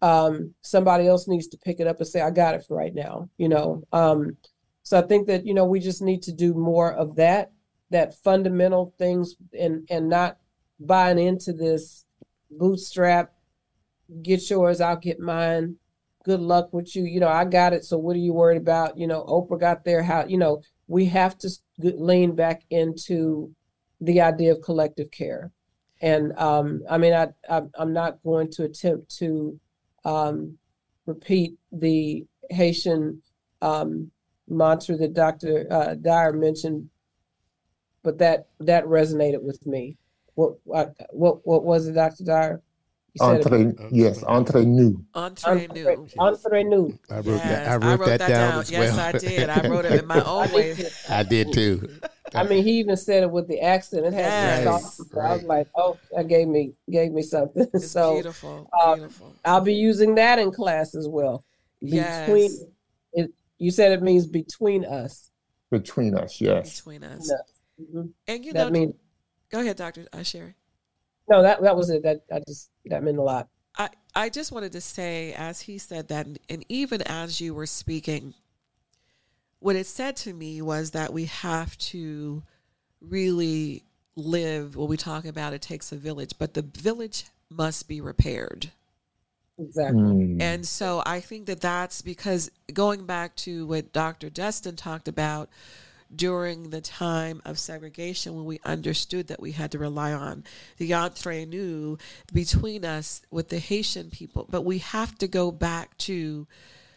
[0.01, 2.93] um, somebody else needs to pick it up and say, I got it for right
[2.93, 3.83] now, you know.
[3.93, 4.37] Um,
[4.83, 7.51] so I think that, you know, we just need to do more of that,
[7.91, 10.37] that fundamental things and and not
[10.79, 12.05] buying into this
[12.51, 13.33] bootstrap,
[14.21, 15.77] get yours, I'll get mine.
[16.25, 17.03] Good luck with you.
[17.03, 17.85] You know, I got it.
[17.85, 18.97] So what are you worried about?
[18.97, 20.01] You know, Oprah got there.
[20.01, 23.53] How, you know, we have to lean back into
[24.01, 25.51] the idea of collective care.
[26.01, 29.59] And um, I mean, I, I I'm not going to attempt to
[30.03, 30.57] um,
[31.05, 33.21] repeat the Haitian
[33.61, 34.09] um,
[34.47, 35.67] mantra that Dr.
[35.69, 36.89] Uh, Dyer mentioned,
[38.03, 39.97] but that that resonated with me.
[40.33, 42.23] What what, what was it, Dr.
[42.23, 42.61] Dyer?
[43.19, 45.01] Entre, yes, entre nous.
[45.13, 46.07] Entre nous.
[46.17, 46.99] Entre nous.
[47.09, 47.67] I wrote yes, that.
[47.67, 48.59] I wrote, I wrote that, that, down, down.
[48.59, 49.13] as yes, well.
[49.13, 49.49] Yes, I did.
[49.49, 50.75] I wrote it in my own way.
[51.09, 51.99] I did too.
[52.33, 54.05] I mean, he even said it with the accent.
[54.05, 55.31] It has yes, right.
[55.31, 57.67] I was like, oh, that gave me gave me something.
[57.73, 59.33] It's so beautiful, uh, beautiful.
[59.45, 61.43] I'll be using that in class as well.
[61.81, 62.63] Between yes.
[63.13, 65.31] it, you said it means between us.
[65.71, 66.81] Between us, yes.
[66.81, 67.31] Between us.
[67.81, 68.07] Mm-hmm.
[68.27, 68.93] And you that know, mean,
[69.51, 70.55] go ahead, Doctor uh, Sherri.
[71.29, 72.03] No, that that was it.
[72.03, 73.47] That I just that meant a lot.
[73.77, 77.65] I I just wanted to say, as he said that, and even as you were
[77.65, 78.33] speaking
[79.65, 82.43] what it said to me was that we have to
[83.01, 83.83] really
[84.15, 88.71] live what we talk about it takes a village but the village must be repaired
[89.57, 90.39] exactly mm.
[90.39, 95.49] and so i think that that's because going back to what dr destin talked about
[96.15, 100.43] during the time of segregation when we understood that we had to rely on
[100.77, 101.97] the entre nous
[102.33, 106.47] between us with the haitian people but we have to go back to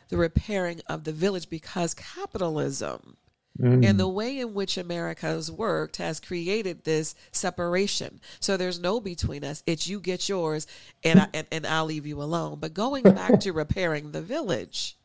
[0.08, 3.16] the repairing of the village because capitalism
[3.60, 3.84] mm.
[3.84, 8.20] and the way in which America has worked has created this separation.
[8.40, 9.62] So there's no between us.
[9.66, 10.66] It's you get yours
[11.04, 12.58] and I, and, and I'll leave you alone.
[12.60, 14.96] But going back to repairing the village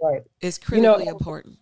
[0.00, 0.22] right.
[0.40, 1.58] is critically you know, important.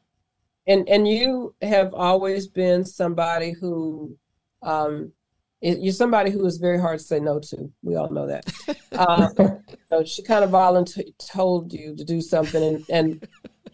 [0.67, 4.17] And and you have always been somebody who
[4.63, 5.13] um,
[5.61, 7.71] you're somebody who is very hard to say no to.
[7.83, 8.45] We all know that.
[8.93, 9.29] Uh,
[9.91, 13.29] so she kind of volunteered, told you to do something, and, and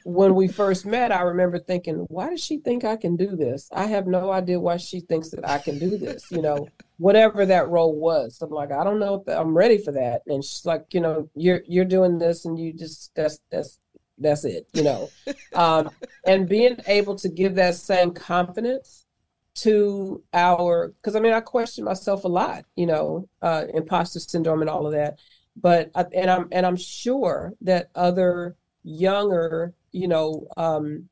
[0.05, 3.68] when we first met, I remember thinking, why does she think I can do this?
[3.72, 6.30] I have no idea why she thinks that I can do this.
[6.30, 6.68] You know,
[6.99, 8.39] whatever that role was.
[8.41, 10.22] I'm like, I don't know if I'm ready for that.
[10.26, 13.78] And she's like, you know, you're you're doing this, and you just that's that's
[14.18, 14.68] that's it.
[14.72, 15.10] You know,
[15.54, 15.90] um,
[16.26, 19.04] and being able to give that same confidence
[19.56, 24.60] to our because I mean I question myself a lot, you know, uh, imposter syndrome
[24.60, 25.18] and all of that.
[25.56, 31.08] But and I'm and I'm sure that other younger, you know, um,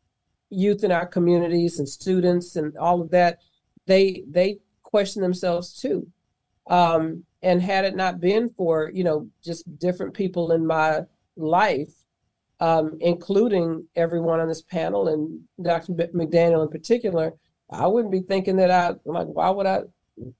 [0.50, 3.40] youth in our communities and students and all of that,
[3.86, 6.06] they they question themselves too.
[6.68, 11.00] Um, and had it not been for you know just different people in my
[11.36, 11.92] life,
[12.60, 15.92] um, including everyone on this panel and Dr.
[15.92, 17.32] McDaniel in particular,
[17.70, 19.82] I wouldn't be thinking that I'm like why would I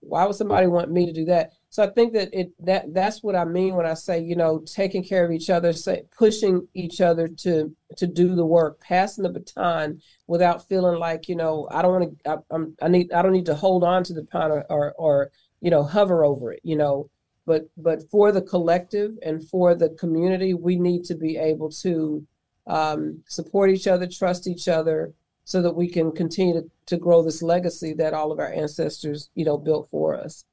[0.01, 1.53] why would somebody want me to do that?
[1.69, 4.65] So I think that it that that's what I mean when I say, you know,
[4.65, 9.25] taking care of each other, say pushing each other to to do the work, passing
[9.25, 13.13] the baton without feeling like, you know, I don't want to I, am I need
[13.13, 16.25] I don't need to hold on to the baton or, or or you know, hover
[16.25, 17.11] over it, you know.
[17.47, 22.27] But but for the collective and for the community, we need to be able to
[22.67, 25.13] um, support each other, trust each other,
[25.45, 29.31] so that we can continue to, to grow this legacy that all of our ancestors,
[29.35, 30.45] you know, built for us.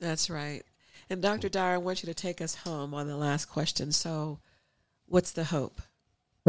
[0.00, 0.64] That's right.
[1.08, 1.48] And Dr.
[1.48, 3.92] Dyer, I want you to take us home on the last question.
[3.92, 4.40] So,
[5.06, 5.80] what's the hope?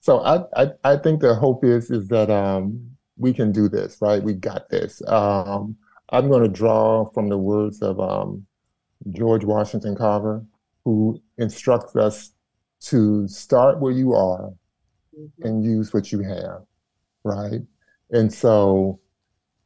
[0.00, 3.98] so I, I, I think the hope is is that um, we can do this,
[4.00, 4.22] right?
[4.22, 5.02] We got this.
[5.08, 5.76] Um,
[6.10, 8.46] I'm going to draw from the words of um,
[9.12, 10.44] George Washington Carver,
[10.84, 12.32] who instructs us
[12.80, 14.52] to start where you are
[15.18, 15.46] mm-hmm.
[15.46, 16.62] and use what you have
[17.26, 17.60] right?
[18.10, 19.00] And so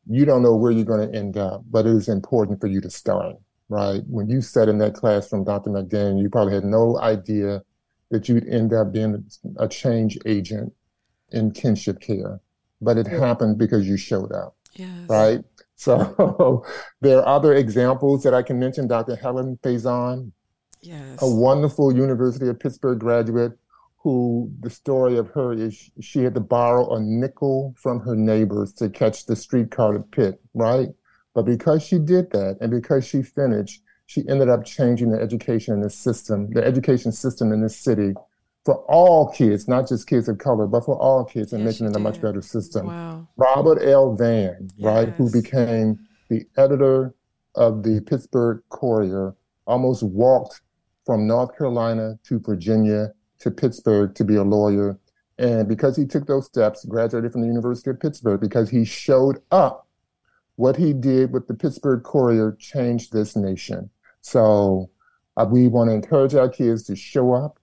[0.08, 2.80] you don't know where you're going to end up, but it is important for you
[2.80, 3.36] to start,
[3.68, 4.00] right?
[4.08, 5.70] When you sat in that classroom, Dr.
[5.70, 7.62] McDaniel, you probably had no idea
[8.10, 9.24] that you'd end up being
[9.58, 10.72] a change agent
[11.30, 12.40] in kinship care,
[12.80, 15.08] but it happened because you showed up, Yes.
[15.08, 15.44] right?
[15.80, 16.62] So
[17.00, 18.86] there are other examples that I can mention.
[18.86, 19.16] Dr.
[19.16, 20.30] Helen Faison,
[20.82, 21.18] Yes.
[21.22, 23.52] a wonderful University of Pittsburgh graduate
[23.96, 28.72] who the story of her is she had to borrow a nickel from her neighbors
[28.74, 30.88] to catch the streetcar to Pitt, right?
[31.34, 35.72] But because she did that and because she finished, she ended up changing the education
[35.72, 38.12] in the system, the education system in this city
[38.64, 41.92] for all kids, not just kids of color, but for all kids and Yes, making
[41.92, 42.86] it a much better system.
[42.86, 43.28] Wow.
[43.36, 44.14] Robert L.
[44.14, 45.98] Vann, right, who became
[46.28, 47.14] the editor
[47.54, 49.34] of the Pittsburgh Courier,
[49.66, 50.60] almost walked
[51.06, 54.98] from North Carolina to Virginia to Pittsburgh to be a lawyer.
[55.38, 59.40] And because he took those steps, graduated from the University of Pittsburgh, because he showed
[59.50, 59.86] up,
[60.56, 63.88] what he did with the Pittsburgh Courier changed this nation.
[64.20, 64.90] So
[65.38, 67.58] uh, we want to encourage our kids to show up.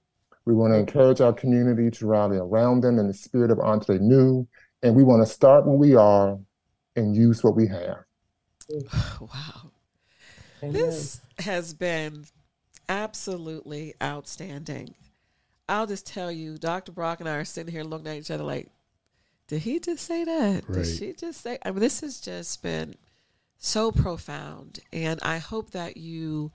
[0.47, 3.99] We want to encourage our community to rally around them in the spirit of Entre
[3.99, 4.47] Nous.
[4.81, 6.39] And we want to start where we are
[6.95, 7.97] and use what we have.
[9.19, 9.71] Wow.
[10.63, 10.73] Amen.
[10.73, 12.25] This has been
[12.87, 14.95] absolutely outstanding.
[15.67, 16.93] I'll just tell you, Dr.
[16.93, 18.69] Brock and I are sitting here looking at each other like,
[19.47, 20.63] did he just say that?
[20.67, 20.83] Right.
[20.83, 21.57] Did she just say?
[21.63, 22.95] I mean, this has just been
[23.57, 24.79] so profound.
[24.93, 26.51] And I hope that you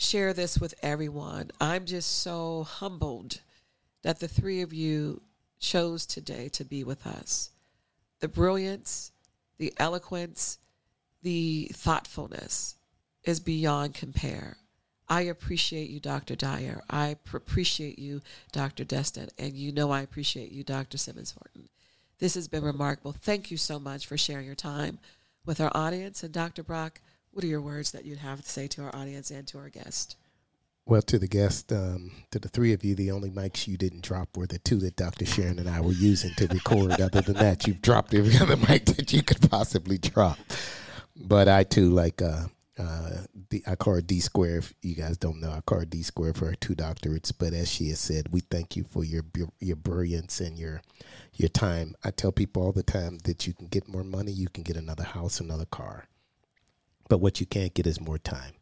[0.00, 1.50] share this with everyone.
[1.60, 3.40] I'm just so humbled
[4.02, 5.20] that the three of you
[5.58, 7.50] chose today to be with us.
[8.20, 9.12] The brilliance,
[9.58, 10.58] the eloquence,
[11.22, 12.76] the thoughtfulness
[13.24, 14.56] is beyond compare.
[15.06, 16.34] I appreciate you, Dr.
[16.34, 16.82] Dyer.
[16.88, 18.22] I pr- appreciate you,
[18.52, 18.84] Dr.
[18.84, 19.28] Destin.
[19.38, 20.96] And you know I appreciate you, Dr.
[20.96, 21.68] Simmons Horton.
[22.20, 23.12] This has been remarkable.
[23.12, 24.98] Thank you so much for sharing your time
[25.44, 26.22] with our audience.
[26.22, 26.62] And Dr.
[26.62, 27.02] Brock,
[27.32, 29.68] what are your words that you'd have to say to our audience and to our
[29.68, 30.16] guest?
[30.86, 34.02] Well, to the guest, um, to the three of you, the only mics you didn't
[34.02, 35.24] drop were the two that Dr.
[35.24, 36.92] Sharon and I were using to record.
[37.00, 40.38] Other than that, you've dropped every other mic that you could possibly drop.
[41.14, 42.46] But I too like uh,
[42.78, 43.10] uh,
[43.50, 44.58] the, I call her D square.
[44.58, 47.32] If you guys don't know, I call her D square for her two doctorates.
[47.36, 49.24] But as she has said, we thank you for your
[49.60, 50.80] your brilliance and your
[51.34, 51.94] your time.
[52.02, 54.76] I tell people all the time that you can get more money, you can get
[54.76, 56.06] another house, another car,
[57.10, 58.52] but what you can't get is more time.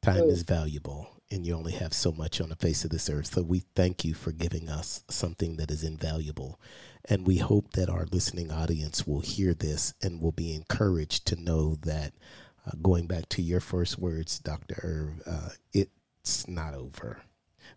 [0.00, 3.26] Time is valuable, and you only have so much on the face of this earth.
[3.34, 6.58] So we thank you for giving us something that is invaluable.
[7.04, 11.36] And we hope that our listening audience will hear this and will be encouraged to
[11.40, 12.14] know that,
[12.66, 14.80] uh, going back to your first words, Dr.
[14.82, 17.20] Irv, uh, it's not over.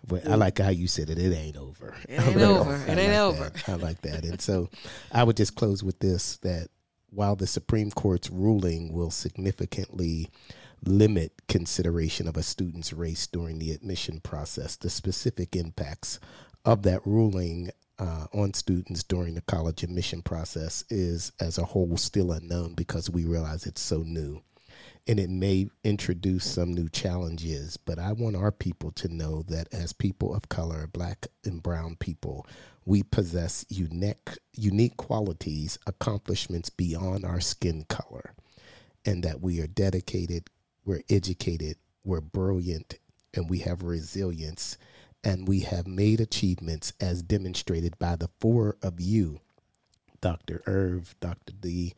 [0.08, 1.18] But I like how you said it.
[1.20, 1.96] It ain't over.
[2.08, 2.76] It ain't over.
[2.88, 3.50] It I ain't like over.
[3.50, 3.70] that.
[3.70, 4.24] I like that.
[4.24, 4.70] And so
[5.12, 6.70] I would just close with this that
[7.16, 10.30] while the Supreme Court's ruling will significantly
[10.84, 16.20] limit consideration of a student's race during the admission process, the specific impacts
[16.64, 21.96] of that ruling uh, on students during the college admission process is, as a whole,
[21.98, 24.42] still unknown because we realize it's so new.
[25.08, 29.72] And it may introduce some new challenges, but I want our people to know that
[29.72, 32.48] as people of color, black and brown people,
[32.86, 38.34] we possess unique, unique qualities, accomplishments beyond our skin color,
[39.06, 40.50] and that we are dedicated,
[40.86, 42.96] we're educated, we're brilliant,
[43.36, 44.78] and we have resilience,
[45.24, 49.40] and we have made achievements as demonstrated by the four of you,
[50.22, 50.64] Dr.
[50.66, 51.54] Irv, Dr.
[51.60, 51.94] D,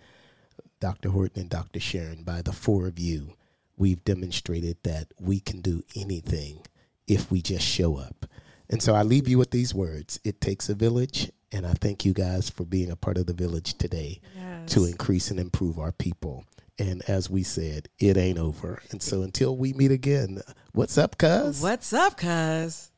[0.80, 1.10] Dr.
[1.10, 1.80] Horton, and Dr.
[1.80, 2.24] Sharon.
[2.24, 3.34] By the four of you,
[3.78, 6.66] we've demonstrated that we can do anything
[7.08, 8.26] if we just show up.
[8.70, 12.06] And so I leave you with these words It takes a village, and I thank
[12.06, 14.22] you guys for being a part of the village today
[14.68, 16.46] to increase and improve our people.
[16.80, 18.82] And as we said, it ain't over.
[18.92, 20.42] And so until we meet again,
[20.74, 21.62] what's up, cuz?
[21.62, 22.92] What's up, cuz?